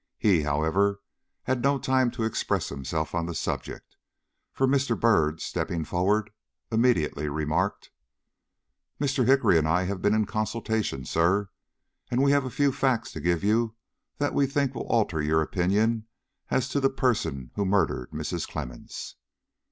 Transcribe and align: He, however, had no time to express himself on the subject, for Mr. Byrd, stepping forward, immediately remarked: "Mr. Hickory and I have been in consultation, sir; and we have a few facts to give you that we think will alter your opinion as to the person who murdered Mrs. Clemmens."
He, 0.17 0.41
however, 0.41 0.99
had 1.43 1.61
no 1.61 1.77
time 1.77 2.09
to 2.09 2.23
express 2.23 2.69
himself 2.69 3.13
on 3.13 3.27
the 3.27 3.35
subject, 3.35 3.97
for 4.51 4.65
Mr. 4.65 4.99
Byrd, 4.99 5.39
stepping 5.41 5.85
forward, 5.85 6.31
immediately 6.71 7.29
remarked: 7.29 7.91
"Mr. 8.99 9.27
Hickory 9.27 9.59
and 9.59 9.67
I 9.67 9.83
have 9.83 10.01
been 10.01 10.15
in 10.15 10.25
consultation, 10.25 11.05
sir; 11.05 11.51
and 12.09 12.23
we 12.23 12.31
have 12.31 12.45
a 12.45 12.49
few 12.49 12.71
facts 12.71 13.11
to 13.11 13.19
give 13.21 13.43
you 13.43 13.75
that 14.17 14.33
we 14.33 14.47
think 14.47 14.73
will 14.73 14.87
alter 14.89 15.21
your 15.21 15.43
opinion 15.43 16.07
as 16.49 16.67
to 16.69 16.79
the 16.79 16.89
person 16.89 17.51
who 17.53 17.63
murdered 17.63 18.09
Mrs. 18.09 18.47
Clemmens." 18.49 19.17